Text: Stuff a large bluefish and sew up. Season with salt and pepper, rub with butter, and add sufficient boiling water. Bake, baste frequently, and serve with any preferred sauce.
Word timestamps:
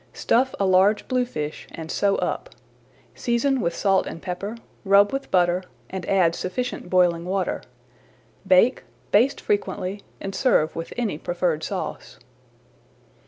Stuff 0.13 0.55
a 0.59 0.65
large 0.65 1.07
bluefish 1.07 1.67
and 1.71 1.91
sew 1.91 2.15
up. 2.15 2.49
Season 3.13 3.61
with 3.61 3.75
salt 3.75 4.07
and 4.07 4.19
pepper, 4.19 4.57
rub 4.83 5.13
with 5.13 5.29
butter, 5.29 5.61
and 5.91 6.07
add 6.09 6.33
sufficient 6.33 6.89
boiling 6.89 7.23
water. 7.23 7.61
Bake, 8.47 8.81
baste 9.11 9.39
frequently, 9.39 10.01
and 10.19 10.33
serve 10.33 10.75
with 10.75 10.91
any 10.97 11.19
preferred 11.19 11.61
sauce. 11.63 12.17